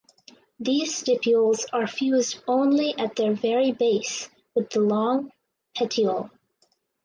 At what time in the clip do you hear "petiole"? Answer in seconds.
5.77-6.31